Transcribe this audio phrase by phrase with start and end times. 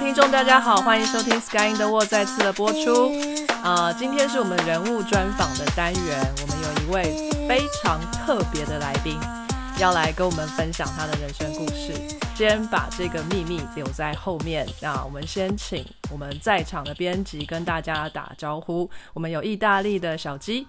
[0.00, 3.12] 听众，大家好，欢迎收听《Sky in the World》再次的播出。
[3.62, 9.20] 啊，今天是我们人物专访的单元，我们有一位非常特别的来宾，
[9.78, 11.92] 要来跟我们分享他的人生故事。
[12.34, 14.66] 先把这个秘密留在后面。
[14.80, 18.88] 那我们先请我们在场的编辑跟大家打招呼。
[19.12, 20.66] 我们有意大利的小鸡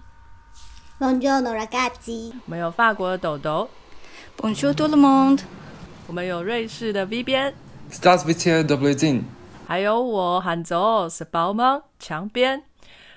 [1.00, 2.32] ，Buongiorno ragazzi。
[2.44, 3.70] 我们有法国的豆豆
[4.36, 5.40] ，Bonjour tout le monde。
[6.06, 7.54] 我们有瑞士的 V 边。
[7.92, 9.22] Stars with you, double z
[9.68, 12.62] 还有我喊走是包芒墙边，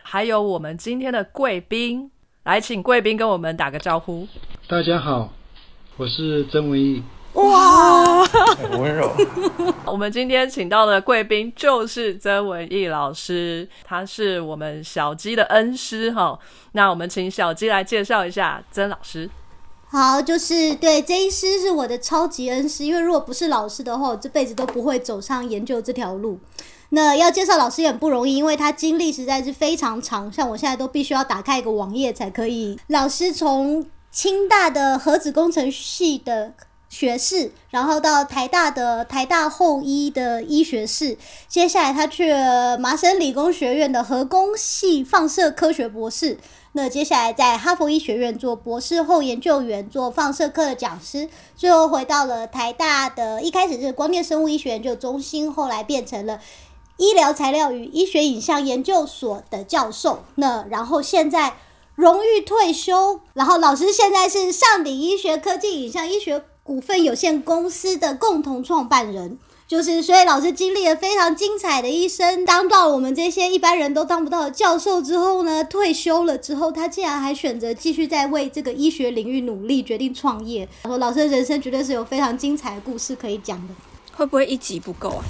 [0.03, 2.11] 还有我们今天的贵宾，
[2.43, 4.27] 来请贵宾跟我们打个招呼。
[4.67, 5.31] 大家好，
[5.95, 7.01] 我是曾文义。
[7.35, 9.09] 哇，很温柔。
[9.87, 16.37] 我们今天请到的贵宾就是曾文义老师，他是我们小鸡的恩师哈。
[16.73, 19.29] 那我们请小鸡来介绍一下曾老师。
[19.95, 26.37] 好，就是对这一师是我的超级恩师，因为如果不是老师的话，我这辈子都不会走上研究这条路。
[26.89, 32.77] 那要介绍老师也很不容易，因为他经历实在是非常长，像我现在都必须要打开一个网页才可以。
[32.87, 36.51] 老师从清大的核子工程系的
[36.89, 46.37] 学士，然后到台大的台大后医的医学士，接下来他去了麻省理工学院的核工系放射科学博士。
[46.77, 56.41] 那接下来在哈佛医学院做博士后研究员，做放射科的讲师，最后回到了台大的，一开始是光电生物医学研究中心，后来变成了
[56.97, 60.25] 医疗材料与医学影像研究所的教授。
[60.35, 61.53] 那然后现在
[61.95, 69.39] 荣誉退休，然后老师现在是上鼎医学科技影像医学股份有限公司的共同创办人。
[69.67, 80.67] 就是，所以老师经历了非常精彩的一生，当到我们这些一般人都当不到的教授之后呢，退休了之后，他竟然还选择继续在为这个医学领域努力，决定创业。
[80.83, 83.73] 说老师的人生绝对是有非常精彩的故事可以讲的。
[84.13, 85.25] 会不会一集不够啊？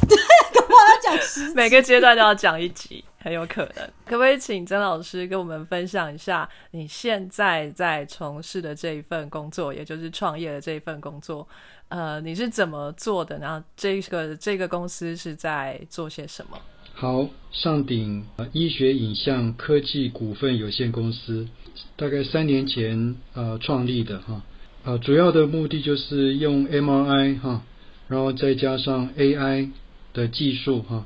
[0.54, 1.54] 干嘛要讲十？
[1.54, 3.84] 每个阶段都要讲一集，很有可能。
[4.06, 11.48] 可不可以请曾老师跟我们分享一下你现在在从事的这一份工作，也就是创业的这一份工作？
[11.88, 13.40] 呃，你是怎么做的？
[13.40, 16.60] 然后这个这个公司是在做些什么？
[16.94, 21.48] 好，上鼎医学影像科技股份有限公司，
[21.96, 24.44] 大概三年前呃创立的哈，
[24.84, 27.64] 呃，主要的目的就是用 MRI 哈，
[28.08, 29.72] 然后再加上 AI
[30.14, 31.06] 的技术哈，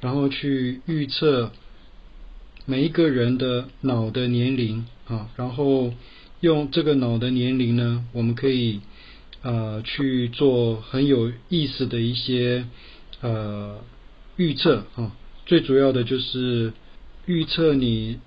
[0.00, 1.52] 然后去预测
[2.66, 5.92] 每一个人的脑的年龄啊，然后
[6.40, 8.80] 用这个脑的年龄呢，我们可以。
[9.40, 12.66] 呃，去做很有意思的一些
[13.20, 13.78] 呃
[14.36, 15.12] 预测啊，
[15.46, 16.72] 最主要的就是
[17.24, 18.18] 预测你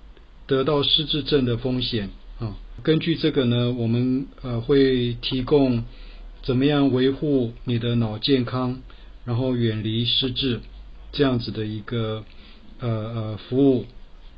[0.46, 2.56] 得到失智症的风险啊。
[2.82, 5.84] 根据这个呢，我们呃会提供
[6.42, 8.80] 怎么样维护你的脑健康，
[9.26, 10.60] 然后远离失智
[11.12, 12.24] 这样子的一个
[12.80, 13.84] 呃呃服务。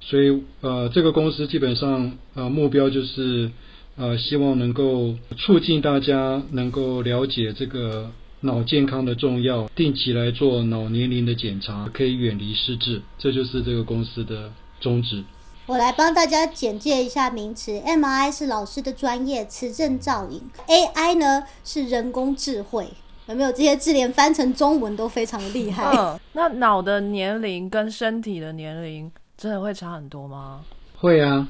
[0.01, 3.51] 所以呃，这个公司基本上呃目标就是。
[3.97, 15.23] 呃，希望能够促进大家能够了解这个脑健康的重要，定期来做脑年龄的检查，可以远离失智，这就是这个公司的宗旨。
[15.67, 22.89] 我来帮大家简介一下名词，M I 是老师的专业，磁振造影；AI 呢是人工智慧。
[23.27, 25.83] 有没有这些字连翻成中文都非常的厉害？
[25.97, 30.61] 嗯，那脑的年龄跟身体的年龄真的会差很多吗？
[30.97, 31.49] 会啊，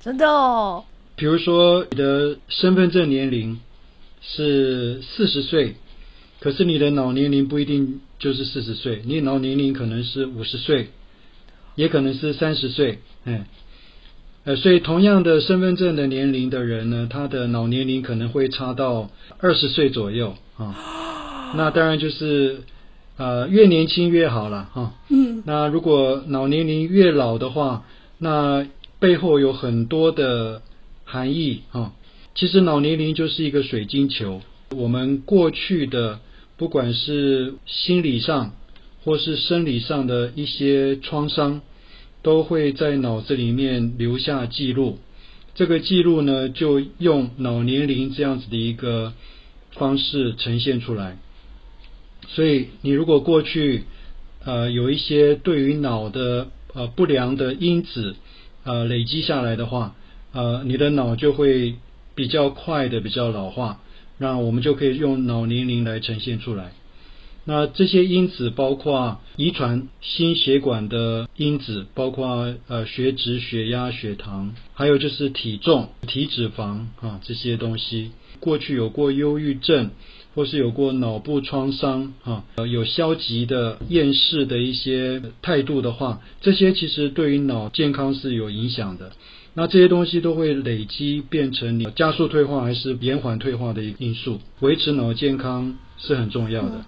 [0.00, 0.84] 真的哦。
[1.16, 3.60] 比如说，你的身份证年龄
[4.20, 5.76] 是四十岁，
[6.40, 10.90] 可是你的脑年龄不一定就是四十岁，你脑年龄可能是五十岁，
[11.76, 13.44] 也可能是三十岁，嗯，
[14.42, 19.08] 呃，所以同样的身份证的年龄的人呢，他的脑年龄可能会差到
[19.38, 21.02] 二十岁左右啊。
[21.56, 22.62] 那当然就是
[23.16, 24.94] 呃，越年轻越好了哈。
[25.08, 25.42] 嗯。
[25.46, 27.84] 那如果脑年龄越老的话，
[28.18, 28.66] 那
[28.98, 30.62] 背后有很多的。
[31.06, 31.92] 含义哈，
[32.34, 34.40] 其实脑年龄就是一个水晶球。
[34.74, 36.18] 我们过去的
[36.56, 38.52] 不管是心理上
[39.04, 41.60] 或是生理上的一些创伤，
[42.22, 44.98] 都会在脑子里面留下记录。
[45.54, 49.12] 这个记录呢，就用脑年龄这样子的一个
[49.72, 51.18] 方式呈现出来。
[52.34, 53.84] 所以，你如果过去
[54.44, 58.16] 呃有一些对于脑的呃不良的因子
[58.64, 59.94] 呃累积下来的话，
[60.32, 61.76] 呃，你的脑就会
[62.16, 63.80] 比较快的比较老化，
[64.18, 66.72] 那我们就可以用脑年龄来呈现出来。
[67.44, 78.10] 那这些因子包括遗传、心血管的因子，包括呃血脂、血压、血糖，还有就是体重、体脂肪啊这些东西。
[78.40, 79.90] 过去有过忧郁症
[80.34, 89.12] 或是有过脑部创伤啊，有消极的、厌世的一些态度的话，这些其实对于脑健康是有影响的。
[89.54, 94.40] 那这些东西都会累积变成你加速退化还是延缓退化的一个因素。
[94.58, 96.84] 维持脑健康是很重要的。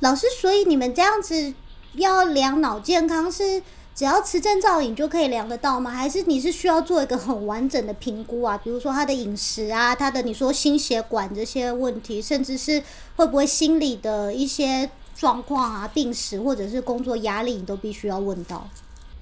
[0.00, 1.52] 老师，所以你们这样子
[1.96, 3.62] 要量脑健康是
[3.94, 5.90] 只要磁振造影就可以量得到吗？
[5.90, 8.58] 还是你是需要做一个很完整的评估啊？
[8.64, 12.82] 比如说他的饮食啊，他的你说心血管这些问题，甚至是
[13.16, 18.66] 会不会心理的一些状况啊、病史或者是工作压力，你都必须要问到。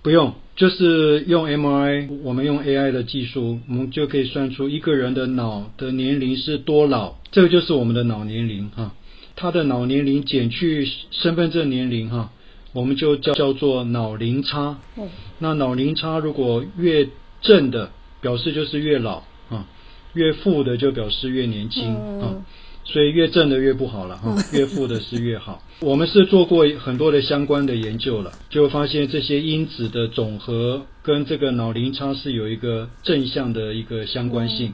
[0.01, 8.93] 不用，就是用 M I，我们用 AI 的技术，我们就可以算出一个人的脑的年龄是多老，这个就是我们的脑年龄哈。
[9.35, 12.31] 他的脑年龄减去身份证年龄哈，
[12.73, 14.79] 我们就叫叫做脑龄差。
[14.97, 17.09] 嗯，那脑龄差如果越
[17.41, 19.67] 正的，表示就是越老啊；
[20.15, 22.37] 越负的就表示越年轻啊。
[22.85, 25.63] 所以越正的越不好了哈，越负的是越好。
[25.81, 34.73] 我们是做过很多的相关的研究了，就发现这些因子的总和跟这个脑龄差是有一个正向的一个相关性。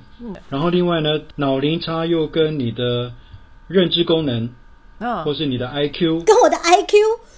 [0.49, 3.12] 然后另外呢，脑龄差又跟你的
[3.67, 4.50] 认知功能，
[5.00, 6.94] 嗯，或是你的 IQ 跟我的 IQ，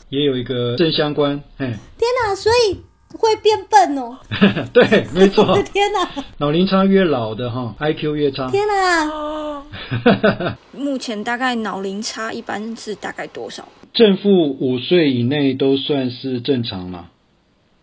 [0.09, 1.43] 也有一个正相关。
[1.59, 1.67] 哎，
[1.99, 2.81] 天哪，所以
[3.17, 4.19] 会变笨哦。
[4.73, 5.63] 对，没错我的。
[5.73, 8.51] 天哪，脑龄差越老的哈，IQ 越差。
[8.51, 13.69] 天哪， 目前大概脑龄差一般是大概多少？
[13.93, 17.09] 正负五岁以内都算是正常嘛，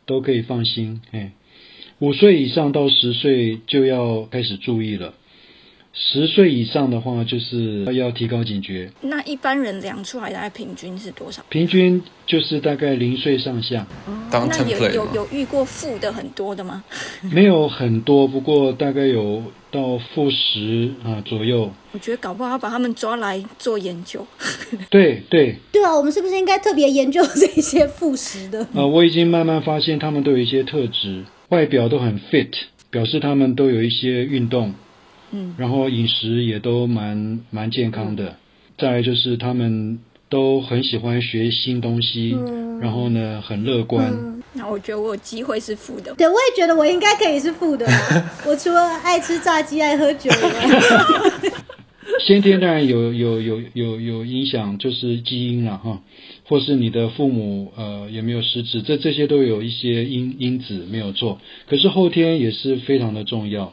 [0.06, 1.02] 都可以放心。
[1.12, 1.31] 哎，
[2.00, 5.14] 五岁以上到十岁就要开始注意了。
[5.95, 8.92] 十岁以上的话，就是要提高警觉。
[9.01, 11.44] 那一般人量出来大概平均是多少？
[11.50, 13.86] 平均就是大概零岁上下，
[14.31, 15.13] 当那有有？
[15.13, 16.84] 有遇过负的很多的吗？
[17.31, 21.72] 没有很多，不过大概有到负十啊左右。
[21.92, 24.25] 我觉得搞不好要把他们抓来做研究。
[24.89, 28.66] 对对，对啊，我们是不是应该特别研究这些负十的？
[28.74, 32.50] 呃，我已经慢慢发现他们都有一些特质，外表都很 fit，
[32.89, 34.74] 表示他们都有一些运动，
[35.33, 38.38] 嗯，然后饮食也都蛮蛮健康的。
[38.77, 40.00] 再来就是他们
[40.30, 44.12] 都很喜欢学新东西，嗯然后呢很乐观。
[44.53, 46.13] 那我觉得我有机会是负的。
[46.15, 47.88] 对，我也觉得我应该可以是负的。
[48.45, 51.51] 我除了爱吃炸鸡、爱喝酒以外，
[52.25, 56.01] 先天当然有有有有有影响，就是基因了哈，
[56.45, 61.39] 或是你的父母呃有没有失智，这这些都有一些因因子没有做。
[61.68, 63.71] 可是后天也是非常的重要，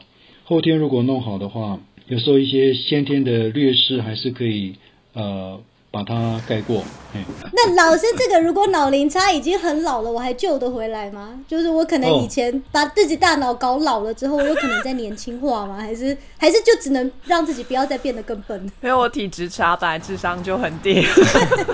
[0.51, 4.75] 后天如果弄好的话，有时候一些先天的劣势还是可以
[5.13, 5.57] 呃
[5.89, 6.83] 把它盖过。
[7.13, 11.39] 哎，那老师这个如果脑龄差已经很老了，我还救得回来吗？
[11.47, 15.77] 就是我可能以前把自己大脑搞老了之后，我有可能再年轻化吗？
[15.79, 18.59] 还是还是就只能让自己不要再变得更笨？
[18.83, 21.01] 因为我体质差，本来智商就很低。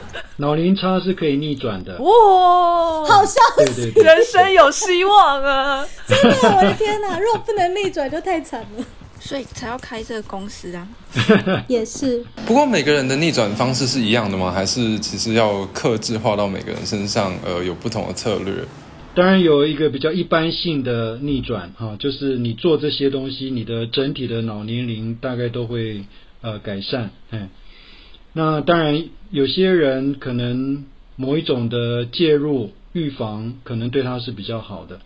[0.37, 1.97] 脑龄差是可以逆转的。
[1.99, 5.85] 哇，好笑对对对，人生有希望啊！
[6.07, 7.19] 真的，我的天哪！
[7.19, 8.85] 如果不能逆转，就太惨了。
[9.19, 10.87] 所以才要开这个公司啊。
[11.67, 14.51] 也是，不过每个人的逆转方式是一样的吗？
[14.51, 18.53] 还是其实要克制化到每个人身上，呃，有不同的策略？
[19.15, 26.03] 当然有一个比较一般性的逆转哈、就是你做这些东西，你的整体的脑年龄大概都会
[26.41, 27.09] 呃改善。
[27.31, 27.49] 哎，
[28.37, 34.99] 那当然有些人可能某一种的介入预防，可能对他是比较好的，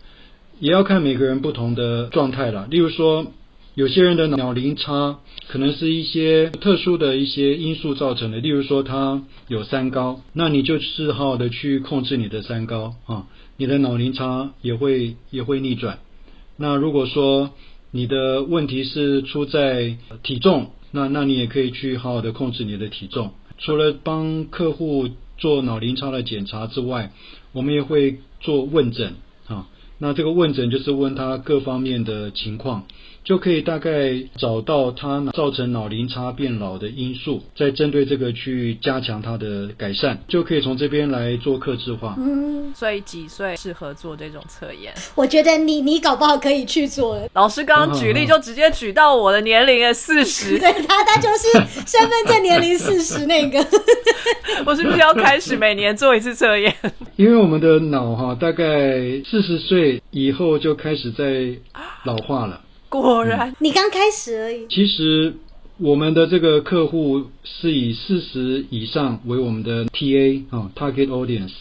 [0.60, 2.68] 也要看每个人不同的状态啦。
[2.70, 3.32] 例如说，
[3.74, 16.00] 有些人的脑龄差可能是一些特殊的一些因素造成的，例如说他有三高，那你就是好好的去控制你的三高啊，你的脑龄差也会也会逆转。
[16.58, 17.48] 那如果说
[17.92, 23.32] 你的问题是出在体重，那那你也可以去好好的控制你的体重。
[23.58, 27.12] 除了帮客户做脑龄差的检查之外，
[27.52, 29.14] 我们也会做问诊
[29.46, 29.66] 啊。
[29.98, 32.86] 那这个问诊就是问他各方面的情况，
[33.24, 42.16] 就可以大概找到它造成脑龄差变老的因素，再针对这个去加强它的改善，就可以从这边来做克制化。
[42.18, 44.92] 嗯，所以几岁适合做这种测验？
[45.14, 47.20] 我觉得你你搞不好可以去做。
[47.34, 51.48] 老师刚刚举例就直接举到我的年龄诶，四十， 对他，他就是
[51.86, 53.64] 身份证年龄四十那个。
[54.66, 56.74] 我是不是要开始每年做一次测验？
[57.16, 58.64] 因为我们的脑哈，大概
[59.24, 61.56] 四十岁以后就开始在
[62.04, 62.60] 老化了。
[63.00, 64.66] 果然，你刚开始而已。
[64.68, 65.34] 其实
[65.78, 71.52] 我们的这个客户是以四十以上为我们的 TA 啊、target audience。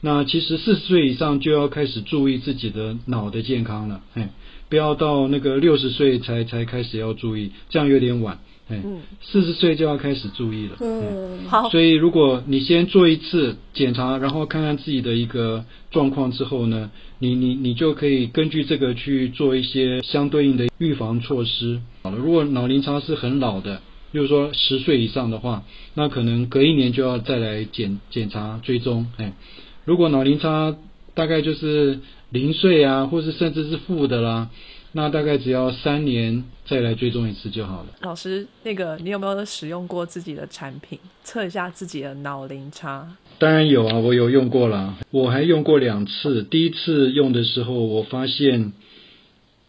[0.00, 4.30] 那其实四十岁以上就要开始注意自己的脑的健康了，哎，
[4.68, 8.38] 不要到那个六十岁才才开始要注意，这样有点晚。
[8.68, 10.76] 哎嗯，四十岁就要开始注意了。
[10.80, 21.80] 嗯，好，所以，如果你先做一次检查，然后看看自己的一个状况之后呢，你你你就可以根据这个去做一些相对应的预防措施。
[22.02, 23.80] 好了，如果脑龄差是很老的，
[24.12, 29.06] 比如说十岁以上的话，那可能隔一年就要再来检检查追踪。
[29.16, 29.32] 哎，
[29.84, 30.76] 如果脑龄差
[31.14, 34.50] 大概就是零岁啊，或是甚至是负的啦，
[34.92, 37.86] 那大概只要三年再来追踪一次就好了。
[38.00, 43.16] 老师，那个你有没有使用过自己的产品，测一下自己的脑龄差？
[43.38, 46.42] 当然有啊，我有用过啦，我还用过两次。
[46.42, 48.72] 第一次用的时候，我发现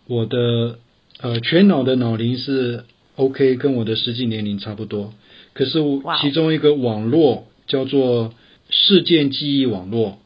[0.07, 0.79] 我的
[1.19, 2.85] 呃全脑的脑龄是
[3.15, 5.13] OK，跟我的实际年龄差不多。
[5.53, 5.79] 可是
[6.21, 8.33] 其中一个网络叫做
[8.69, 10.17] 事件记忆网络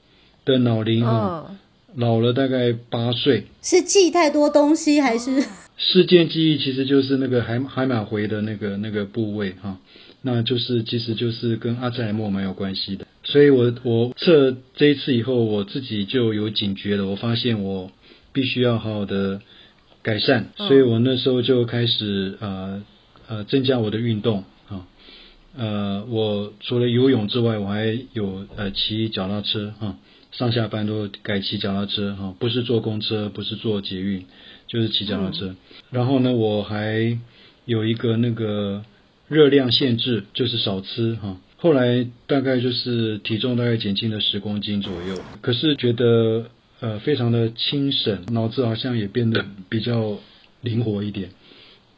[0.45, 1.57] 的脑龄啊，嗯，
[1.95, 3.45] 老了大概八岁。
[3.61, 5.43] 是记太多东西还是？
[5.77, 9.79] 事件记忆其实就是那个海海马回的那个那个部位哈、
[10.21, 13.07] 那就是其实就是跟阿兹海默蛮有关系的。
[13.23, 17.91] 所以我我测这一次以后，我自己就有警觉了，我发现我
[18.31, 19.41] 必须要好好的
[20.03, 22.83] 改善，嗯所以我那时候就开始呃
[23.27, 24.85] 呃增加我的运动啊。
[25.57, 29.97] 呃，我除了游泳之外，我还有呃骑脚踏车哈、
[30.33, 34.25] 上下班都改骑脚踏车哈、不是坐公车，不是坐捷运，
[34.67, 35.55] 就是骑脚踏车。
[35.91, 37.17] 然后呢，我还
[37.65, 38.83] 有一个那个
[39.27, 46.47] 热量限制，就是少吃哈、后来大概就是体重大概减轻了十公斤左右，可是觉得
[46.79, 50.17] 呃非常的清省，脑子好像也变得比较
[50.61, 51.29] 灵活一点。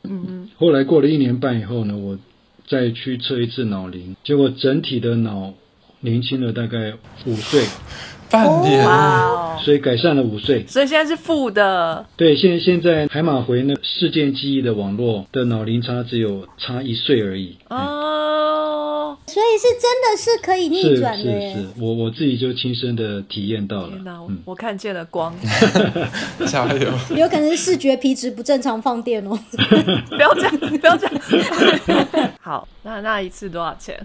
[0.04, 2.20] 嗯后来过了一年半以后呢，我
[2.68, 5.54] 再去测一次脑龄，结果整体的脑
[6.02, 6.94] 年轻了大概
[7.26, 7.64] 五岁，
[8.36, 10.66] 半年，哇哦，所以改善了五岁。
[10.68, 17.56] 所以现在是负的，对，现现在海马回那事件记忆的网络的脑龄差只有差一岁而已。
[17.70, 17.76] 哦，
[19.28, 21.54] 所以是真的是可以逆转的耶。
[21.56, 24.22] 是是，我我自己就亲身的体验到了天哪，。
[24.22, 25.36] 我嗯，我看见了光，
[26.48, 26.92] 加油！
[27.16, 29.38] 有可能是视觉皮质不正常放电哦。
[30.10, 32.32] 不要这样，不要这样。
[32.40, 34.00] 好，那那一次多少钱？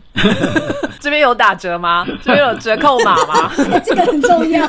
[1.00, 2.06] 这边有打折吗？
[2.24, 3.52] 这边有折扣码吗？
[3.84, 4.66] 这个很重要。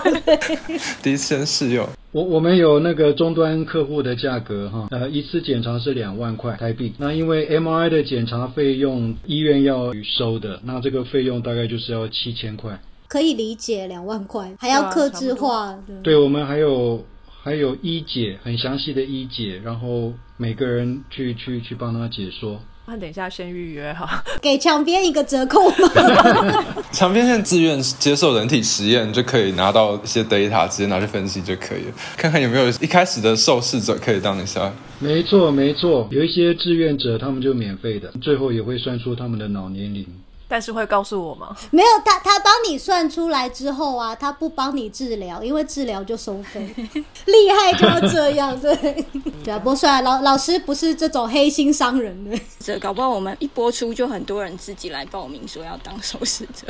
[1.02, 6.94] 第一次先试用，我我们有那个终端客户的价格哈，呃，一次检查是两万块台币。
[6.98, 12.78] 那因为 MRI 的检查费用医院要收的，那这个费用大概就是要七千块。
[13.08, 15.78] 可以理解，两万块还要克制化。
[15.88, 17.06] 对对，我们还有
[17.44, 22.60] 还有医解，很详细的医解，然后每个人去去去帮他解说。
[22.88, 24.24] 那等一下先预约哈。
[24.42, 26.66] 给墙边一个折扣吗？
[26.92, 31.94] 墙边线自愿接受人体实验，就可以拿到一些 data，直接拿去分析就可以了。
[32.18, 34.74] 看看有没有一开始的受试者可以当一下。
[35.00, 40.06] 没错没错，有一些志愿者他们就免费的，最后也会算出他们的脑年龄。
[40.52, 41.56] 但是会告诉我吗？
[41.72, 46.76] 没有，他他帮你算出来之后啊，他不帮你治疗，因为治疗就收费。
[47.26, 48.76] 厉害就要这样，对。
[49.46, 52.38] 对啊，不过算了，老老师不是这种黑心商人的。
[52.60, 56.68] 这搞不好我们一播出就很多人自己来报名说要当受试者。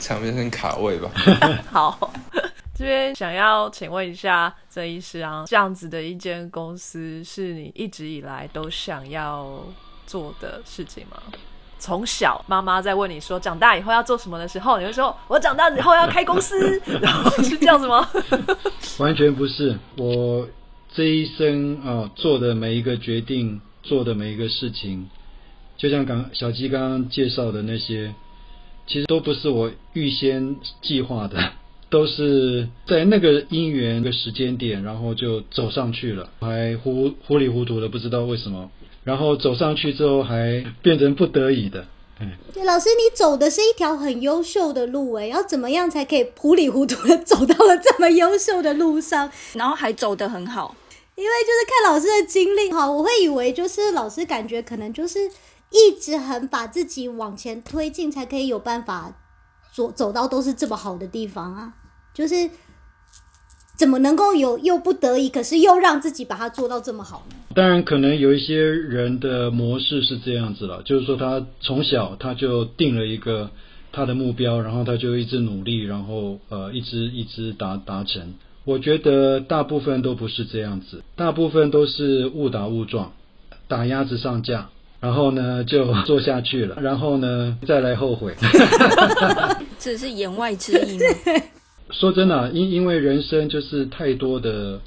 [0.00, 1.08] 场面很卡位吧。
[1.70, 2.12] 好，
[2.76, 9.62] 这边想要请问一下郑医师啊，这样子的一间公司是你一直以来都想要
[10.04, 11.22] 做的事情吗？
[11.84, 18.08] 从小妈妈在问你说长大以后要做什么的时候，你会说我长大以后要开公司， 然后是这样子吗？
[18.96, 20.48] 完全不是，我
[20.94, 25.10] 这一生啊做的每一个决定，做的每一个事情，
[25.76, 28.14] 就像刚小鸡刚刚介绍的那些，
[28.86, 31.52] 其实都不是我预先计划的，
[31.94, 38.68] 都是在那个因缘、那个时间点，然后就走上去了，还糊糊里糊涂的不知道为什么，
[39.04, 41.86] 然后走上去之后还变成不得已的。
[42.52, 49.30] 对，老师，你走的是一条很优秀的路，哎，要怎么样才可以糊里糊涂的走到了这么优秀的路上？
[49.52, 50.74] 然后还走得很好，
[51.14, 55.20] 因为就是看老师的经历哈，我会以为就是老师感觉可能就是
[55.70, 59.14] 一直很把自己往前推进，才可以有办法
[59.72, 61.74] 走走到都是这么好的地方啊。
[62.14, 62.48] 就是
[63.76, 67.36] 怎么能够有又不得已，可是又让自己把它做到这么好呢？
[67.54, 73.50] 当然，可能有一些人的模式是这样子了，就是说他从小他就定了一个
[73.92, 78.34] 他的目标，然后他就一直努力，然后呃一直一直达达成。
[78.64, 83.12] 我觉得大部分都不是这样子，大部分都是误打误撞，
[83.68, 84.68] 打鸭子上架，
[85.00, 88.34] 然后呢就做下去了，然后呢再来后悔。
[89.78, 91.04] 这是言外之意吗？
[91.90, 94.80] 说真的、因因为人生就是太多的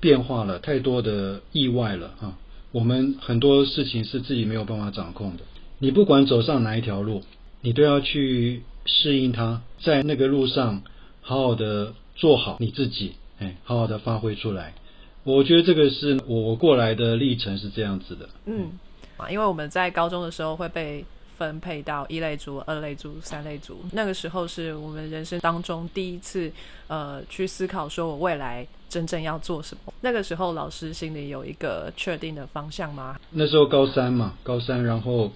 [0.00, 2.36] 变化了，太多的意外了啊。
[2.72, 5.44] 我们很多事情是自己没有办法掌控的。
[5.78, 7.22] 你不管走上哪一条路，
[7.60, 10.82] 你都要去适应它，在那个路上
[11.20, 14.74] 好好的做好你自己，哎，好好的发挥出来。
[15.22, 18.28] 我觉得这个是我过来的历程是这样子的。
[18.46, 18.72] 嗯，
[19.16, 21.04] 啊，因为我们在高中的时候会被
[21.36, 26.50] 分配到一类组、二类组、三类组，那个时候是我们人生当中第一次，
[26.86, 29.92] 呃，去思考说我未来真正要做什么。
[30.00, 33.18] 那个时候老师心里有一个确定的方向吗？
[33.30, 35.32] 那时候高三嘛，高三然后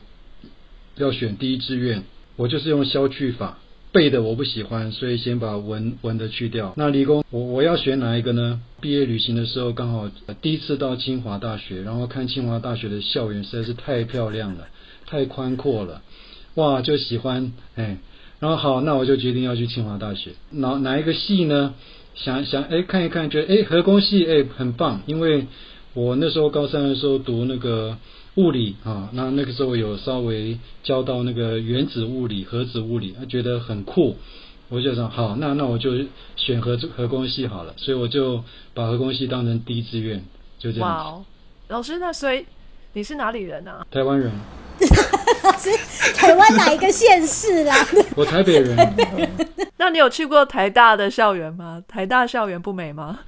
[0.96, 2.02] 要选第一志愿，
[2.36, 3.58] 我就是用消去法。
[3.90, 6.74] 背的我不喜欢，所以先把文文的去掉。
[6.76, 8.60] 那理工，我我要选哪一个呢？
[8.82, 10.10] 毕业旅行的时候刚好
[10.42, 14.68] 第一次到清华大学，然后看清华大学的校园实在是太漂亮了，
[15.08, 16.02] 太宽阔了，
[16.54, 17.96] 哇，就喜欢哎。
[18.40, 20.32] 然后好，那我就决定要去清华大学。
[20.50, 21.74] 哪哪一个系呢？
[22.14, 25.46] 想想哎，看一看，觉得哎，核工系哎很棒，因为
[25.94, 27.96] 我那时候高三的时候读那个。
[28.36, 34.14] 物理啊，那那个时候有稍微教到那个原子物理、核子物理，他觉得很酷，
[34.68, 35.90] 我就想好，那那我就
[36.36, 40.24] 选核核工系好了，所以我就把核工系当成第一志愿，
[40.56, 40.88] 就这样。
[40.88, 41.24] 哇哦，
[41.66, 42.46] 老师，那所以
[42.92, 43.84] 你是哪里人啊？
[43.90, 44.30] 台湾人。
[45.42, 45.70] 老师，
[46.14, 47.86] 台湾哪一个县市啦？
[48.14, 48.76] 我台北人。
[49.78, 51.82] 那你有去过台大的校园吗？
[51.88, 53.20] 台大校园不美吗？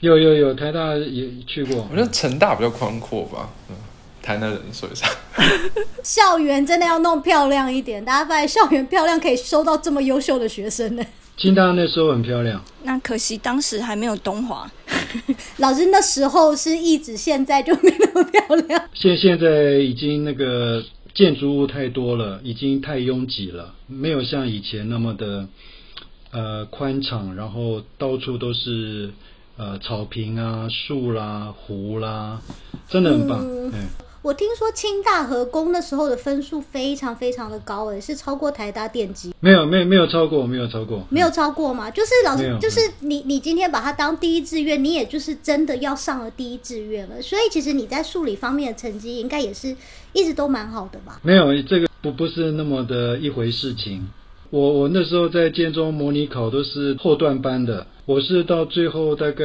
[0.00, 1.86] 有有有，台大也去过。
[1.90, 3.48] 我觉得成大比较宽阔吧。
[3.70, 3.76] 嗯。
[4.22, 5.06] 台南人说一下，
[6.02, 8.02] 校园真的要弄漂亮一点。
[8.02, 11.04] 大家发现校园漂亮，可以收到这么优秀的学生呢。
[11.36, 14.70] 清大那时候很漂亮，那可惜当时还没有东华。
[15.58, 18.88] 老师那时候是一直，现在就没那么漂亮。
[18.94, 25.48] 现现在已经那个建筑物太多了，已经太拥挤了，没有像以前那么的
[26.30, 29.10] 呃宽敞，然后到处都是
[29.56, 32.40] 呃草坪啊、树啦、湖啦，
[32.88, 33.40] 真的很棒。
[33.42, 33.88] 嗯。
[34.24, 39.34] 我听说清大和工那时候的分数非常非常的高，诶，是超过台大电机。
[39.38, 41.90] 没有，没有，没有超过，没有超过，没有超过嘛？
[41.90, 47.20] 就是老师，就是你，你今天把它当第一志愿，你也就是真的要上了第一志愿了。
[47.20, 49.76] 所以其实你在数理方面的成绩应该也是
[50.14, 51.20] 一直都蛮好的吧？
[51.22, 54.08] 没有，这个不不是那么的一回事情。
[54.48, 59.44] 我我那时候在建中模拟考都是后段班的，我是到最后大概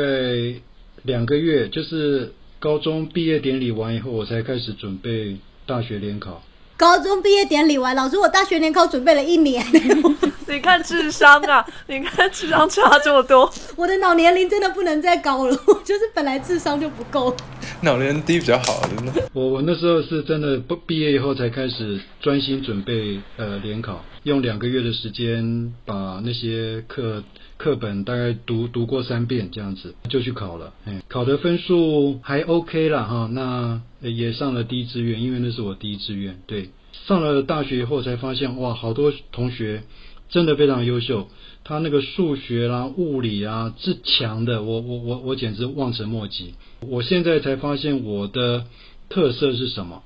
[1.04, 2.32] 两个月，就是。
[2.60, 6.44] 高中毕业典礼完以后，我才开始准备大学联考。
[6.76, 9.66] 高中毕业典礼完，老师，我大学联考准备了一年。
[10.46, 17.34] 你看智商啊，你看智商差这么多，我的脑年龄真的不能再高了，我 就是本来智商就不够。
[17.82, 19.30] 脑年龄低比较好，真的。
[19.32, 27.24] 我我那时候是真的不毕业以后才开始专心准备呃联考，用两个月的时间把那些课。
[27.60, 36.40] 课本大概读读过三遍这样子就去考了，哎，考的分数还 OK 了哈，那也上了第一志愿，因为那是我第一志愿。
[36.48, 36.70] 对，
[37.06, 39.84] 上了大学以后才发现，哇，好多同学
[40.30, 41.28] 真的非常优秀，
[41.66, 46.54] 他那个数学啦、物理啊是强的，我我我我简直望尘莫及。
[46.80, 48.68] 我现在才发现我的
[49.10, 50.02] 特色是什么？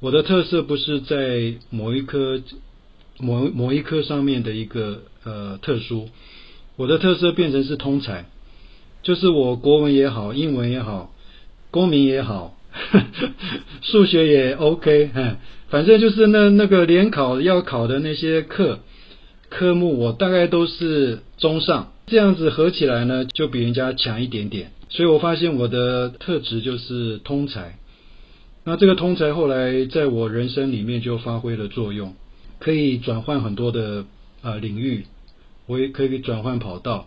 [0.00, 2.40] 我的特色不是在某一科
[3.20, 6.08] 某某一科上面的一个呃特殊。
[6.76, 8.24] 我的特色变成是通才，
[9.02, 11.12] 就是我国文也好，英文也好，
[11.70, 12.56] 公民也好，
[13.82, 15.10] 数学也 OK，
[15.68, 18.78] 反正就是那那个联考要考的那些课
[19.50, 24.72] 科目，我大概都是中上，这样子合起来呢，就比人家强一点点。
[24.88, 27.78] 所以我发现我的特质就是通才，
[28.64, 32.14] 那这个通才后来在我人生里面就发挥了作用，
[32.60, 34.04] 可以转换很多的
[34.42, 35.06] 呃领域。
[35.66, 37.06] 我也可以转换跑道，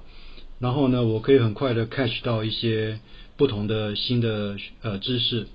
[0.59, 2.99] 然后呢，我可以很快的 catch 到一些
[3.35, 5.47] 不同的新的呃知识，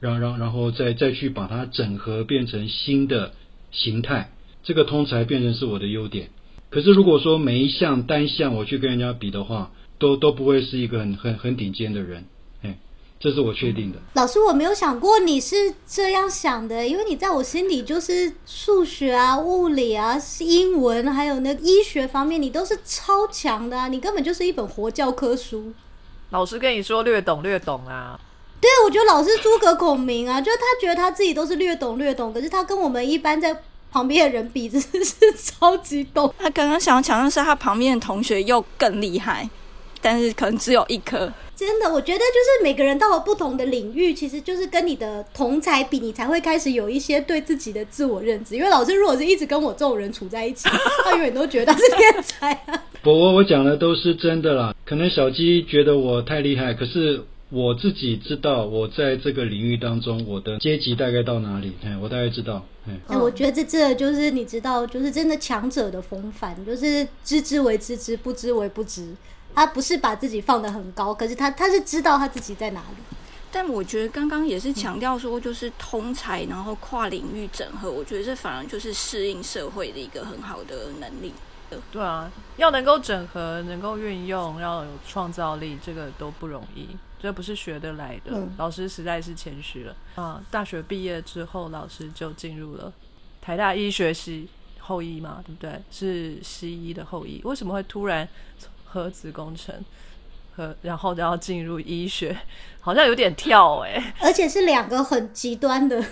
[0.00, 3.34] 然然然后再再去把它整合变成新的
[3.70, 4.32] 形态，
[4.64, 6.30] 这个通才变成是我的优点。
[6.70, 12.24] 可是如果说每一项单项我去跟人家比的话，都都不会是一个很很很顶尖的人。
[13.18, 13.98] 这是我确定的。
[14.12, 23.88] 老师，我没有想过你是这样想的，因为你在我心里就是数学啊、物理啊、英文，还有那医学方面，你都是超强的啊！
[23.88, 25.72] 你根本就是一本活教科书。
[26.30, 28.20] 老师跟你说略懂略懂啊。
[28.60, 36.32] 对，我觉得老师诸葛孔明啊，就是他觉得他自己都是略懂略懂，可是他跟我们一般在旁边的人比，真的是超级懂。
[36.38, 39.48] 他刚刚想要强调是他旁边的同学又更厉害，
[40.02, 41.32] 但是可能只有一颗。
[41.56, 48.54] 真的，我觉得就是每个人到了不同的领域，其实就是跟你的同才比，你才会开始有一些对自己的自我认知。
[48.54, 50.68] 因为老师如果是一直跟我这种人处在一起，
[51.02, 52.60] 他永远都觉得他是天才。
[53.04, 54.74] 我我我讲的都是真的啦。
[54.84, 69.14] 可能小鸡觉得我太厉害，可是我自己知道我在这个领域当中我的阶级大概到哪里，哎，我大概知道，哎，哎、我觉得这这就是你知道，就是真的强者的风范，就是知之为知之，不知为不知。
[69.56, 72.96] 他不是把自己放得很高，可是他他是知道他自己在哪里。
[73.50, 81.32] 但我觉得刚刚也是强调说，就是通才，然后跨领域整合，我觉得这反而就是适应社会的一个很好的能力。
[81.90, 86.86] 对啊，要能够整合，能够运用，要有创造力，这个都不容易，
[87.18, 88.32] 这不是学得来的。
[88.34, 90.40] 嗯老师实在是谦虚了啊！
[90.50, 92.92] 大学毕业之后，老师就进入了
[93.40, 95.82] 台大医学系后医嘛，对不对？
[95.90, 98.28] 是西医的后医，为什么会突然
[98.96, 99.74] 核子工程
[100.54, 102.34] 和然后然后进入医学，
[102.80, 106.02] 好像有点跳哎、而且是两个很极端的，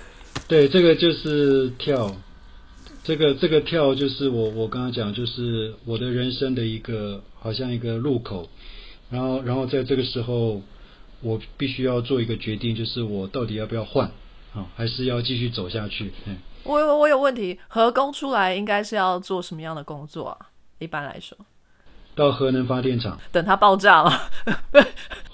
[0.46, 2.14] 对，这个就是跳，
[3.02, 8.50] 这个这个跳就是我我刚刚讲，就是我的人生的一个好像一个路口，
[9.08, 10.60] 然后然后在这个时候，
[11.22, 14.10] 我必须要做一个决定，就是我到底要不要换
[14.52, 16.12] 啊，还是要继续走下去？
[16.26, 20.50] 嗯，我我有问题，核工出来应该是要做什么样的工作啊？
[20.80, 21.38] 一般来说，
[22.14, 24.28] 到核能发电厂，等它爆炸了，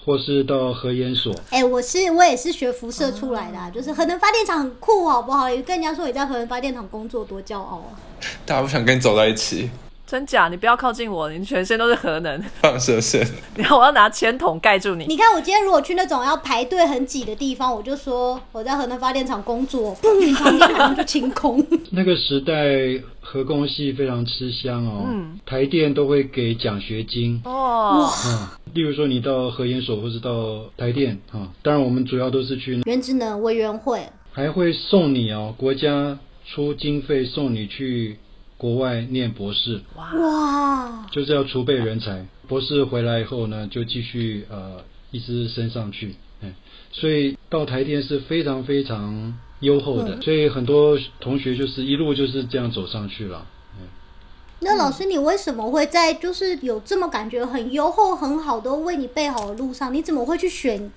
[0.04, 5.44] 或是到核研所，哎、我是我也是学辐射出来的、啊，就是核能发电厂很酷，好不好？
[5.48, 7.92] 跟人家说你在核能发电厂工作多骄傲啊！
[8.46, 9.70] 大家不想跟你走在一起，
[10.10, 10.48] 真假？
[10.48, 13.24] 你不要靠近我，你全身都是核能，放射线。
[13.54, 15.06] 然后我要拿铅筒盖住你。
[15.06, 21.64] 你看我今天如果去那种要排队很挤的地方，我就说我在核能发电厂工作，嘣，旁边马上就清空。
[21.92, 27.40] 那个时代核工系非常吃香哦，嗯台电都会给奖学金。
[27.44, 36.18] 哦，嗯，例如说你到核研所或是到台电啊，当然我们主要都是去，原子能委员会，还会送你哦，国家
[36.52, 38.18] 出经费送你去
[38.60, 42.26] 国外念博士，哇，就是要储备人才。
[42.46, 46.52] 博士回来以后呢，就继续呃一直升上去，嗯，
[46.92, 53.46] 所以到台电是非常非常优厚的，所以很多同学就是一路就是这样走上去了。
[54.62, 60.92] 那老师，你为什么会在就是有这么感觉很优厚、很好都为你备好的路上，你怎么会去选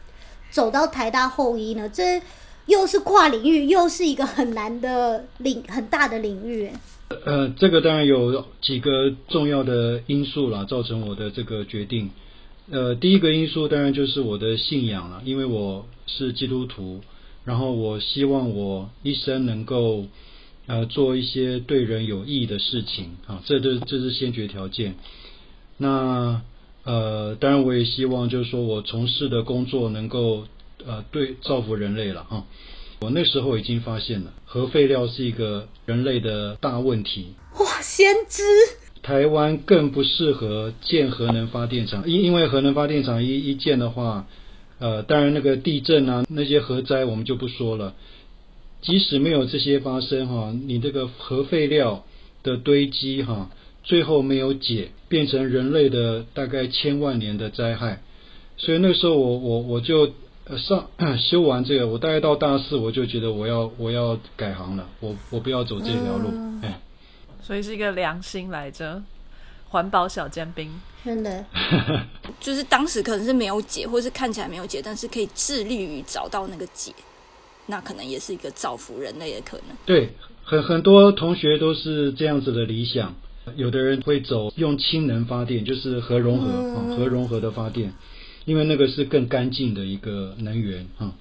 [0.52, 1.88] 走到台大后医呢？
[1.88, 2.21] 这
[2.67, 6.69] 又是跨领域，又是一个很难的领很大的领域。
[7.26, 12.10] 呃，这个当然有几个重要的因素啦，造成我的这个决定。
[12.71, 17.02] 呃，第一个因素当然就是我的信仰了，因为我是基督徒，
[17.43, 20.06] 然后我希望我一生能够
[20.65, 24.95] 呃做一些对人有益的事情啊，这这这是先决条件。
[25.78, 26.41] 那
[26.86, 30.45] 呃，当然我也希望就是说我从事的工作能够
[30.86, 32.46] 呃对造福人类了哈。
[33.02, 38.43] 我那时候已经发现了核废料是一个人类的大问题，哇，先知！
[39.02, 44.26] 台湾更不适合建核能发电厂，因因为核能发电厂一一建的话，
[44.80, 47.93] 呃，当然那个地震啊，那些核灾我们就不说了。
[48.82, 52.06] 即使没有这些发生哈，你这个核废料
[52.43, 53.50] 的堆积哈，
[53.84, 58.02] 最后没有解，变成人类的大概千万年的灾害。
[58.56, 60.13] 所以那时候我我我就
[60.46, 66.30] 呃上 修完这个，我大概到大四我就觉得我要我要改行了，我我不要走这条路，
[66.62, 66.80] 哎。
[67.42, 69.04] 所以是一个良心来着，
[69.70, 70.72] 环保小尖兵。
[71.04, 71.46] 真的，
[72.40, 76.94] 就是当时可能是没有解，或是看起来没有解，但是可以致力于找到那个解，
[77.66, 79.76] 那可能也是一个造福人类的可能。
[79.86, 80.12] 对，
[80.46, 83.14] 很很多同学都是这样子的理想。
[83.58, 87.92] 有的人会走用氢能发电，就是核融合啊、核融合的发电，
[88.46, 91.14] 因为那个是更干净的一个能源啊。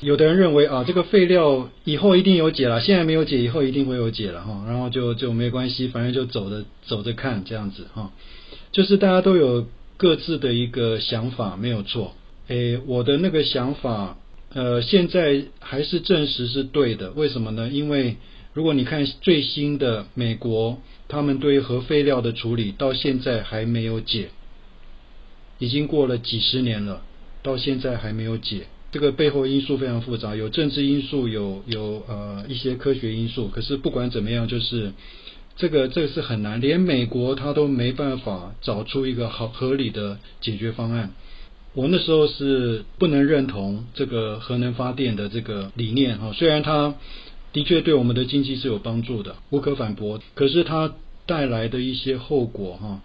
[0.00, 8.10] 有的人认为啊，这个废料以后一定有解了，现在没有解，以后一定会有解了哈，然后就就没关系，反正就走着走着看这样子哈。
[8.72, 9.66] 就是大家都有
[9.98, 12.14] 各自的一个想法，没有错。
[12.48, 14.16] 诶，我的那个想法，
[14.54, 17.10] 呃，现在还是证实是对的。
[17.10, 17.68] 为什么呢？
[17.68, 18.16] 因为
[18.54, 24.30] 如果你看最新的美国，他们对核废料的处理到现在还没有解，
[25.60, 27.02] 已经过了几十年了，
[27.44, 28.66] 到现在还没有解。
[28.90, 33.46] 这个背后因素非常复杂，有政治因素，有有呃一些科学因素。
[33.46, 34.92] 可是不管怎么样，就是
[35.54, 41.12] 这个这个是很难，连美国他都没办法找出一个好合理的解决方案。
[41.72, 46.96] 我那时候是不能认同这个核能发电的这个理念哈，虽然它
[47.52, 50.20] 的确对我们的经济是有帮助的，无可反驳。
[50.34, 50.94] 可是它
[51.26, 53.02] 带来的一些后果哈，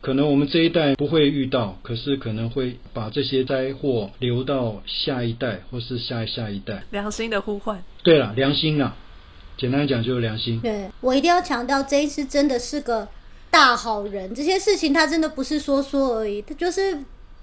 [0.00, 6.84] 可能我们这一代不会遇到，可是可能会把这些灾祸留到下一代或是下下一代。
[6.90, 8.96] 良心的呼唤，对了，良心啊，
[9.56, 10.60] 简单讲就是良心。
[10.60, 13.08] 对我一定要强调，这一次真的是个
[13.50, 14.32] 大好人。
[14.34, 16.96] 这些事情他真的不是说说而已，他就是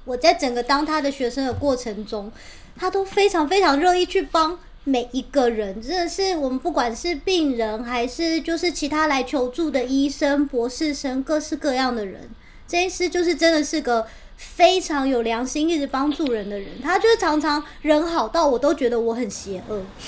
[0.05, 2.31] 我在整个当他的学生的过程中，
[2.77, 12.29] 他都非常非常乐意去帮每一个人，真的是我们不管是病人还是就是其他来求助的医生、博士生，各式各样的人，
[12.67, 14.05] 这一师就是真的是个。
[14.37, 19.81] 非常有良心，一直帮助人的人，他就是常常人好到我都觉得我很邪恶，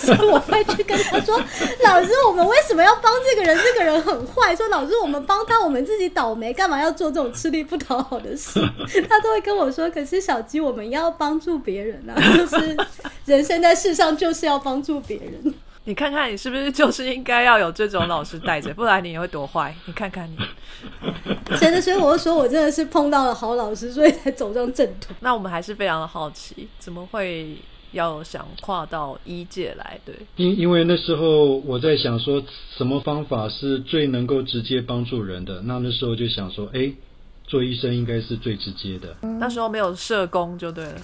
[0.00, 1.40] 所以我会去跟他说
[1.84, 3.56] ：“老师，我们为什么要帮这个人？
[3.56, 8.60] 这个人很坏。”说：“老师，我们帮他，我们自己倒霉，干嘛要做这种吃力不讨好的事？”
[9.08, 12.76] 他都会跟我说：“可是小鸡，我们要帮助别人啊，就是
[13.24, 19.74] 人生在世上就是要帮助别人。”你看看，你是不是就是应该要有这种老师带着，不然你也会多坏。
[19.86, 20.36] 你看看你，
[21.58, 25.14] 真的，所以我就说我真的是碰到了好老师，所以才走上正途。
[25.20, 27.56] 那我们还是非常的好奇，怎么会
[27.92, 29.98] 要想跨到医界来？
[30.04, 32.42] 对，因因为那时候我在想说，
[32.76, 35.62] 什么方法是最能够直接帮助人的？
[35.62, 36.92] 那那时候就想说，哎。
[37.50, 39.16] 做医生应该是最直接的。
[39.40, 40.94] 那时候没有社工就对了，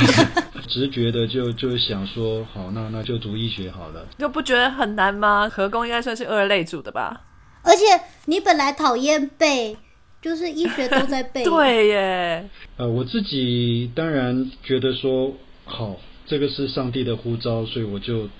[0.66, 4.06] 直觉的就就想说，好，那那就读医学好了。
[4.16, 5.46] 就不觉得很难吗？
[5.46, 7.20] 合工应该算是二类组的吧。
[7.62, 7.84] 而且
[8.24, 9.76] 你本来讨厌背，
[10.22, 11.44] 就是医学都在背。
[11.46, 12.48] 对耶。
[12.78, 18.30] 呃，我自己当然觉得说，好，这个是上帝的呼召，所以我就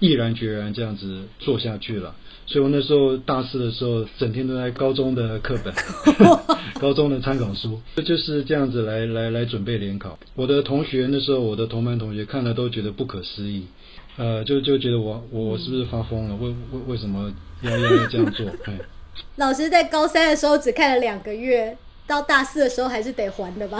[0.00, 2.16] 毅然决然这样子做下去了。
[2.46, 5.74] 所以我那时候大四的时候，整天都在高中的课本、
[6.80, 10.16] 高中的参考书，就是这样子来来来准备联考。
[10.36, 13.66] 我的同学那时候，我的同班同学看了都觉得不可思议，
[14.16, 16.36] 呃，就就觉得我我是不是发疯了？
[16.36, 17.32] 为为为什么
[17.62, 18.46] 要要要这样做？
[19.36, 23.78] 老师在高三的时候只看了两个月，到大四的时候还是得还的吧？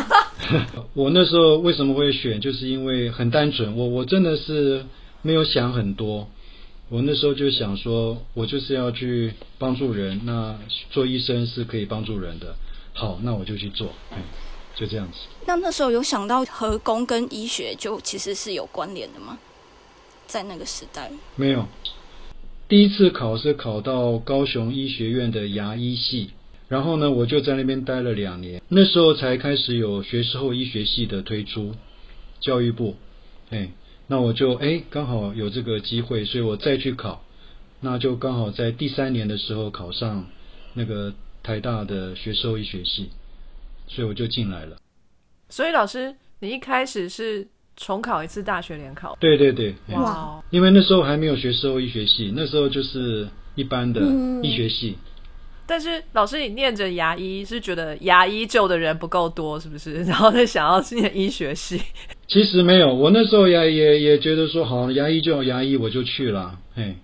[0.92, 2.40] 我那时候为什么会选？
[2.40, 4.84] 就是因为很单纯，我我真的是
[5.22, 6.28] 没有想很多。
[6.90, 10.58] 我那时候就想说，我就是要去帮助人，那
[10.90, 12.56] 做医生是可以帮助人的。
[12.94, 13.92] 好，那我就去做，
[14.74, 15.18] 就这样子。
[15.46, 19.38] 那那时候有想到和工跟医学就其实是有关联的吗？
[20.26, 21.64] 在那个时代，没有。
[22.66, 26.30] 第一次考是考到高雄医学院的牙医系，
[26.66, 28.60] 然后呢，我就在那边待了两年。
[28.66, 31.72] 那时候才开始有学士后医学系的推出，
[32.40, 32.96] 教育部，
[33.50, 33.70] 哎。
[34.10, 37.22] 那我就哎，刚好有这个机会，所以我再去考，
[37.78, 40.26] 那就刚好在第三年的时候考上
[40.74, 43.08] 那个台大的学兽医学系，
[43.86, 44.76] 所以我就进来了。
[45.48, 47.46] 所以老师，你一开始是
[47.76, 49.16] 重考一次大学联考？
[49.20, 50.42] 对对对，哇！
[50.50, 54.00] 因为那时候还没有学兽医学系，那时候就是一般的
[54.42, 54.98] 医学系。
[55.66, 60.02] 但是老师，你念着牙医是觉得牙医救的人不够多，是不是？
[60.10, 61.80] 然后就想要念医学系？
[62.32, 66.60] 其实没有，我那时候也也也觉得说，好，牙医就牙医，我就去了。
[66.74, 66.94] 嘿，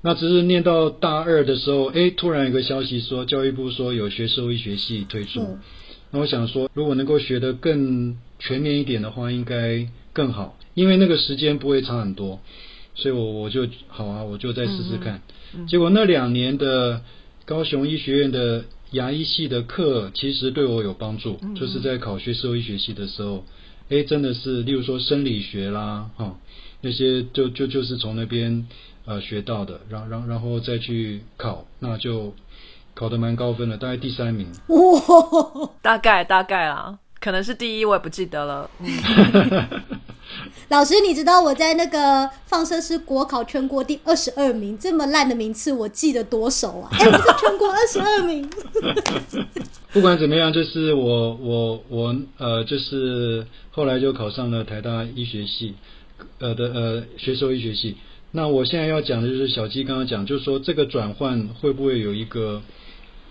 [0.00, 5.58] 那只是念到大二的时候，哎，突然有个消息说，教育部说有学兽医学系推出。
[6.12, 12.40] 那我想说，如果能够学得更全面一点的话，应该更好，因为那个时间不会差很多。
[12.94, 15.20] 所以我我就好啊，我就再试试看。
[15.68, 17.02] 结果那两年的。
[17.46, 23.44] 高雄医学院的牙医系的课其实对我有帮助，就是在考学社会医学系的时候，
[23.90, 26.36] 哎，真的是，例如说生理学啦，哈，
[26.80, 28.68] 那些就就就是从那边
[29.04, 32.32] 呃学到的，然然然后再去考，那就
[32.94, 34.46] 考得蛮高分的，大概第三名。
[34.68, 38.70] 哇，大概大概啦，可能是第一，我也不记得了。
[40.70, 46.88] 老师，你知道我在那个放射师国考全国第二十二名，这么烂的名次，我记得多熟啊！
[46.94, 48.48] 哎，我是全国二十二名。
[49.92, 55.74] 不管怎么样，就是我我我呃，就是后来就考上了台大医学系，
[56.38, 57.96] 呃的呃学兽医学系。
[58.30, 62.62] 那我现在要讲的就是小鸡刚刚讲，就是说这个转换会不会有一个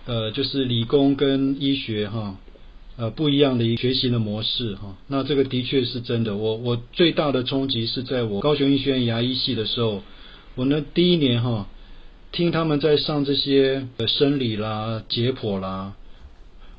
[0.05, 2.35] 呃，就是理工跟医学哈。
[2.99, 6.35] 呃，不一样的一个学习的模式哈，那这个的确是真的。
[6.35, 10.03] 我我最大的冲击是在我高雄医学院牙医系的时候，
[10.55, 11.69] 我呢第一年哈，
[12.33, 15.93] 听他们在上这些生理啦、解剖啦，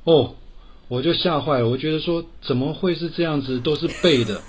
[0.04, 0.34] 哦，
[0.88, 1.70] 我就吓坏了。
[1.70, 4.42] 我觉得说怎么会是这样子，都是背的，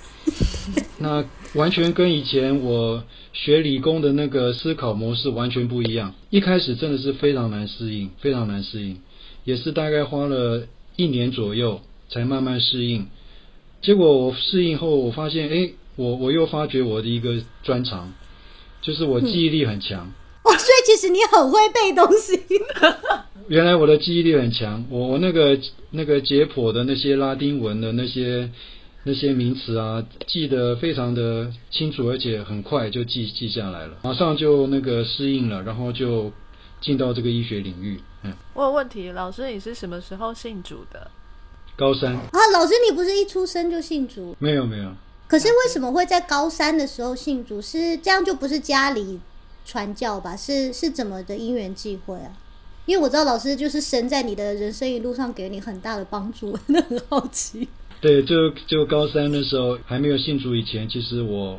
[1.00, 6.12] 那完全跟以前我学理工的那个思考模式完全不一样。
[6.28, 8.98] 一开始真的是非常难适应，非常难适应，
[9.46, 10.66] 也是大概花了。
[10.96, 13.06] 一年左右才慢慢适应，
[13.80, 18.12] 结果我适应后，我发现，哎，我我又发觉我的一个专长，
[18.80, 20.12] 就是我记忆力很强。
[20.44, 22.40] 哦，所以其实你很会背东西。
[23.48, 25.58] 原来我的记忆力很强，我我那个
[25.90, 28.50] 那个解剖的那些拉丁文的那些
[29.04, 36.32] 那些名词啊，记得非常的清楚，而且很快就记记下来了，马上就那个适应了，然后就
[36.82, 37.98] 进到这个医学领域。
[38.24, 41.10] 嗯我有问题，老师，你是什么时候信主的？
[41.74, 44.36] 高三啊，老师，你不是一出生就信主？
[44.38, 44.92] 没有没有，
[45.26, 47.62] 可是为什么会在高三的时候信主？
[47.62, 49.18] 是这样就不是家里
[49.64, 50.36] 传教吧？
[50.36, 52.36] 是是怎么的因缘际会啊？
[52.84, 57.66] 因为我知道老师就是神在你的人生一路上给你很大的帮助，真的很好奇。
[58.00, 61.58] 对，就就高三的时候还没有信主以前，其实我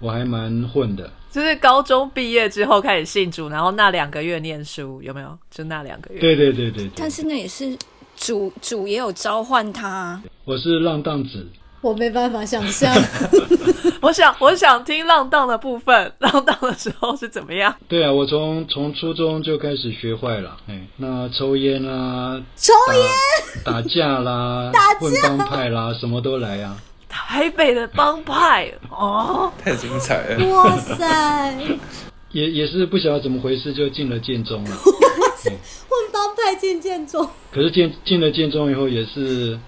[0.00, 1.08] 我还蛮混的。
[1.30, 5.38] 就是高中毕业之后开始信主，然后那两个月念书有没有？
[5.48, 6.20] 就那两个月。
[6.20, 7.76] 对对对对对，但是那也是
[8.16, 11.46] 主主也有召唤他，我是浪荡子，
[11.82, 12.92] 我没办法想象，
[14.02, 16.12] 我想，我想听浪荡的部分。
[16.18, 17.72] 浪荡的时候是怎么样？
[17.86, 26.76] 对啊，我从从初中就开始学坏了，哎，那抽烟啦，抽烟、打架啦，打架混帮派啦，什么都来啊。
[27.10, 30.46] 台北的帮派哦，太精彩了。
[30.54, 31.54] 哇塞，
[32.30, 34.70] 也也是不晓得怎么回事，就进了建中了。
[35.42, 39.58] 混帮派进建中，可是进进了建中以后，也是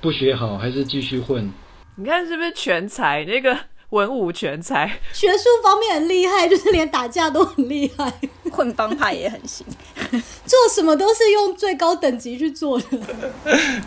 [0.00, 1.52] 不学好，还是继续混。
[1.96, 3.24] 你看是不是全才？
[3.24, 3.56] 那个
[3.94, 8.12] 文武全才， 学术方面很厉害， 就是连打架都很厉害，
[8.50, 9.64] 混帮派也很行。
[10.44, 12.84] 做什么都是用最高等级去做的。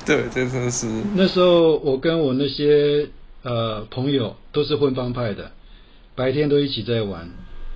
[0.06, 3.08] 对，这真的是那时候我跟我那些
[3.44, 5.52] 呃朋友都是混帮派的，
[6.16, 7.30] 白天都一起在玩，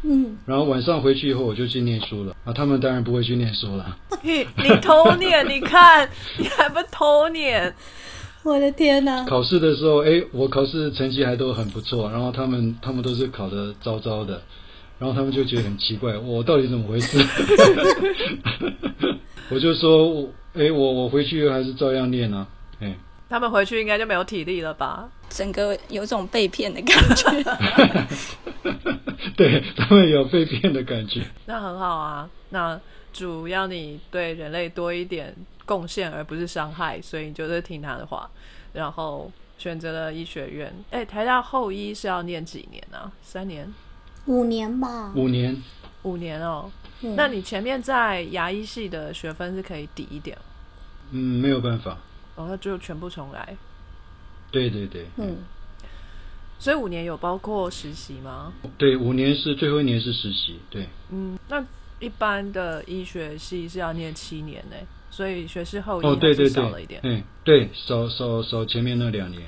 [0.03, 2.53] 嗯，然后晚上回去以后我就去念书了啊。
[2.53, 3.97] 他们当然不会去念书了。
[4.21, 7.73] 你你偷念，你看你还不偷念？
[8.43, 14.41] 我的天哪、考试的时候，哎，我考试成绩还都很不错，然后他们他们都是考的糟糟的，
[14.97, 17.19] 然后他们就觉得很奇怪，我到底怎么回事？
[19.49, 22.47] 我就说，我哎，我我回去还是照样练啊，
[22.79, 22.95] 哎，
[23.29, 25.09] 他们回去应该就没有体力了吧？
[25.29, 27.31] 整个有种被骗的感觉。
[29.37, 31.21] 对他们有被骗的感觉。
[31.45, 32.29] 那很好啊。
[32.49, 32.79] 那
[33.13, 35.33] 主要你对人类多一点
[35.65, 38.29] 贡献，而不是伤害，所以你就是听他的话，
[38.73, 40.73] 然后选择了医学院。
[40.91, 43.11] 哎，台大后医是要念几年啊？
[43.21, 43.71] 三年、
[44.25, 45.61] 五年吧，五年，
[46.03, 46.71] 五年哦。
[47.03, 50.37] 嗯那你前面在牙医系的学分是可以抵一点，
[51.09, 51.97] 嗯，没有办法。
[52.37, 53.57] 然后就全部重来。
[54.51, 55.37] 对对对，嗯，
[56.59, 58.53] 所以五年有包括实习吗？
[58.77, 61.65] 对，五年是最后一年是实习，对，嗯，那
[61.99, 64.75] 一般的医学系是要念七年呢，
[65.11, 69.43] 所以学士后医哦，对对对少了一点。，嗯，对，少少少前面那两年。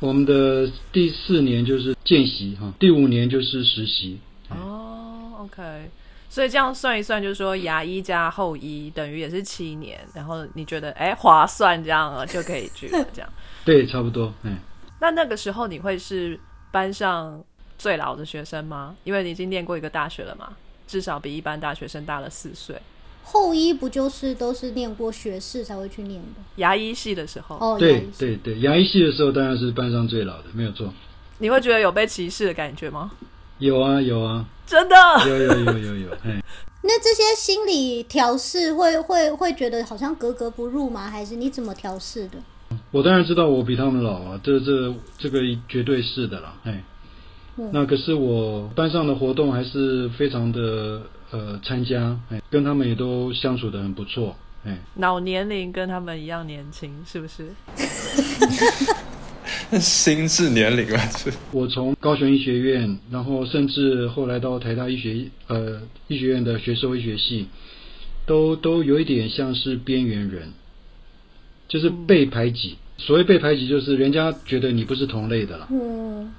[0.00, 4.16] 我们的第四年就是见习哈，第五年就是实习。
[4.48, 5.90] 哦，OK，
[6.28, 13.28] 所以这样算一算，就是说牙医加后医等于也是七年，然后你觉得哎划算，这样啊就可以去了这样。
[13.66, 14.58] 对，差不多，嗯，
[15.00, 16.38] 那那个时候你会是
[16.70, 17.42] 班上
[17.76, 18.94] 最老的学生吗？
[19.02, 22.80] 因为你已经念过一个大学了嘛，至少比一般大学生大了四岁。
[23.22, 26.40] 后医不就是都是念过学士才会去念的？
[26.56, 30.92] 牙医系的时候，哦，牙对对对，牙医系的时候当然是班上最老的，没有错。
[31.38, 33.10] 你会觉得有被歧视的感觉吗？
[33.58, 34.96] 有啊有啊，真的？
[35.26, 36.42] 有有有有有，哎，
[36.82, 41.10] 那这些心理调试会会会觉得好像格格不入吗？
[41.10, 42.38] 还是你怎么调试的？
[42.90, 46.84] 我当然知道我比他们老啊，这这这个绝对是的啦，哎
[47.56, 47.70] 嗯。
[47.72, 57.48] 那可是我班上的活动还是非常的呃参加，哎，跟他们也都相处的很不错，哎，老年龄跟他们一样年轻，是不是？
[59.80, 67.46] 心智年龄啊，是我从高雄医学院，然后甚至后来到台大医学呃医学院的学社会学系，
[68.26, 70.52] 都都有一点像是边缘人，
[71.68, 72.76] 就是被排挤。
[72.96, 75.68] 所谓被排挤，就是人家觉得你不是同类的了。
[75.70, 76.32] 嗯，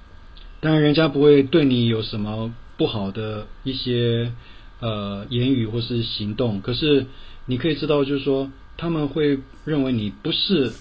[0.60, 4.32] 当然，人家不会对你有什么不好的一些
[4.80, 7.06] 呃言语或是行动，可是
[7.46, 10.72] 你可以知道，就是说他们会认为你不是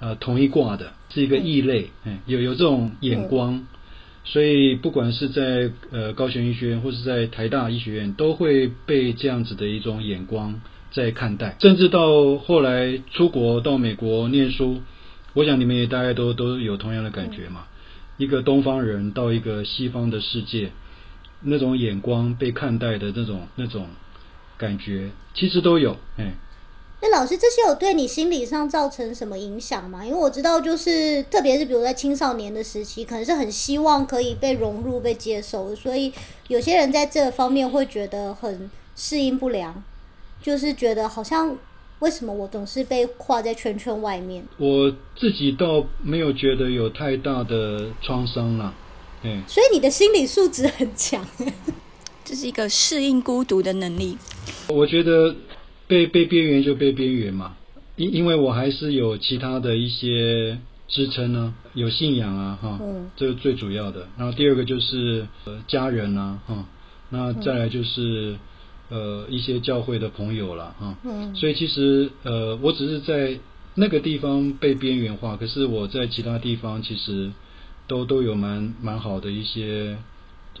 [0.00, 3.66] 呃同一挂的，是一个异类，嗯，有有这种眼光，
[4.24, 14.82] 所以不管是在呃高雄医学院或是在台大医学院，都会被这样子的一种眼光在看待，甚至到后来出国到美国念书，
[15.34, 17.64] 我想你们也大概都都有同样的感觉嘛。
[18.16, 20.72] 一个东方人到一个西方的世界，
[21.42, 23.86] 那种眼光被看待的那种那种
[24.56, 25.96] 感觉，其实都有。
[26.16, 26.32] 哎，
[27.00, 30.04] 那老师这些有对你心理上造成什么影响吗？
[30.04, 36.12] 因为我知道，就是特别是比如在青少年的时期，可能是很希望可以被融入、被接受，所以
[36.48, 39.82] 有些人在这方面会觉得很适应不良，
[40.42, 41.56] 就是觉得好像
[42.00, 44.44] 为什么我总是被画在圈圈外面？
[44.56, 48.74] 我自己倒没有觉得有太大的创伤啦。
[49.22, 51.26] 哎，所以你的心理素质很强。
[52.24, 54.18] 这是一个适应孤独的能力。
[54.68, 55.34] 我觉得
[55.86, 57.56] 被被边缘就被边缘嘛，
[57.96, 60.58] 因因为我还是有其他的一些
[60.88, 63.10] 支撑呢，有信仰啊，哈，嗯。
[63.16, 64.06] 这是最主要的。
[64.18, 66.66] 然后第二个就是呃家人啊，哈，
[67.08, 68.36] 那再来就是
[68.90, 71.34] 呃一些教会的朋友啦，哈，嗯。
[71.34, 73.38] 所以其实呃我只是在
[73.74, 77.30] 那个地方被边缘化，可是我在其他地方其实
[77.88, 79.96] 都都有蛮蛮好的一些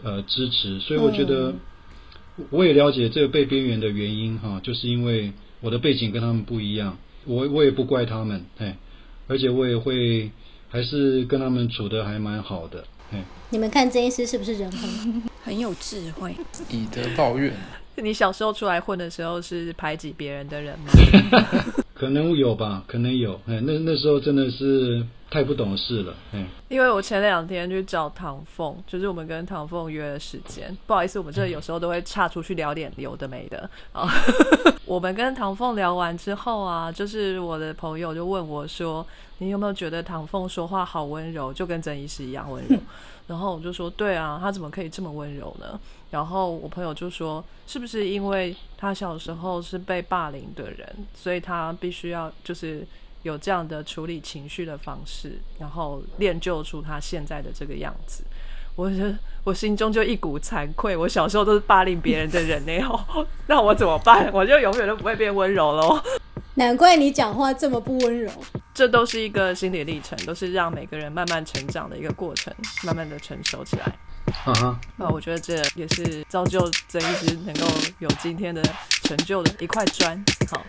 [0.02, 1.50] 呃支持，所以我觉得
[2.38, 8.76] 嗯我也了解这个被边缘的原因哈，就是因为我的背景跟他们不一样，我我也不怪他们，哎，
[9.28, 10.30] 而且我也会
[10.68, 15.22] 还是跟他们处的还蛮好的，哎，你们看这一师是不是人很？
[15.48, 16.36] 很有智慧。
[16.70, 17.50] 以德报怨，
[17.96, 20.92] 你小时候出来混的时候是排挤别人的人吗？
[21.94, 30.74] 可能有吧，可能有，哎，那那时候真的是太不懂事了，嗯，因为我前两天去找唐凤，就是我们跟唐凤约了时间。
[30.86, 34.08] 不好意思，我们这有时候都会岔出去聊点有的没的啊。
[34.86, 39.06] 我们跟唐凤聊完之后啊，就是我的朋友就问我说
[39.36, 42.78] ：“你有没有觉得唐凤说话好温柔，就跟曾医师一样温柔？”
[43.28, 45.78] 然后我就说：“对啊，他怎么可以这么温柔呢？”
[46.10, 52.86] 然后我朋友就说：“是不是因为他小时候是被霸凌的人，所以他必须要就是
[53.28, 58.24] 有这样的处理情绪的方式，然后练就出他现在的这个样子？”
[58.74, 59.04] 我就
[59.42, 64.30] 我心中就一股惭愧，我小时候都是霸凌别人的人呢， 哦，那我怎么办？
[64.32, 66.00] 我就永远都不会变温柔喽。
[66.54, 68.30] 难怪你讲话这么不温柔。
[68.72, 72.54] 这都是一个心理历程，都是让每个人慢慢成长的一个过程，
[72.84, 73.92] 慢慢的成熟起来。
[74.32, 77.66] 哈哈，那我觉得这也是造就曾一直能够
[77.98, 78.62] 有今天的
[79.02, 80.24] 成就的一块砖。
[80.52, 80.62] 好，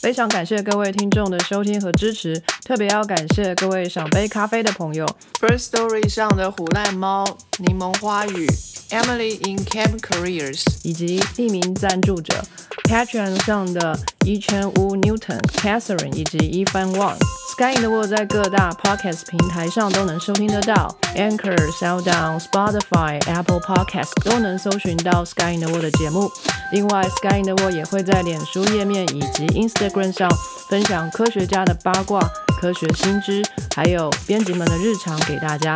[0.00, 5.06] 非常感谢各位听众的收听和支持，特别要感谢各位赏杯咖啡的朋友
[5.38, 7.26] ，First Story 上的虎烂猫、
[7.58, 8.46] 柠檬花语、
[8.88, 12.42] Emily in Camp Careers，以及匿名赞助者
[12.88, 17.18] Patreon 上的一圈屋 Newton、Catherine 以及一番 Wang。
[17.52, 26.30] Sky in the World 在各大 Podcast 平台上都能收听得到，Anchor、SoundOn、Spotify、Apple Podcast 都能搜寻到 Sky in the World 的节目。
[26.72, 29.44] 另外，Sky in the World 也会在脸书页面以及
[29.90, 30.30] Instagram 上
[30.68, 32.20] 分享科学家的八卦、
[32.60, 33.42] 科学新知，
[33.74, 35.74] 还有编辑们的日常给大家。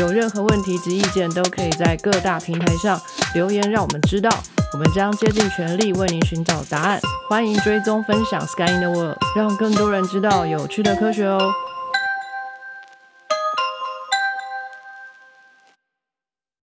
[0.00, 3.00] 有任何问题及意见，都可以在各大平台上
[3.34, 4.30] 留言，让我们知道。
[4.72, 7.00] 我们将竭尽全力为您寻找答案。
[7.28, 11.52] 欢迎追踪分享 Sky in the World，让更多人知道有趣的科学哦。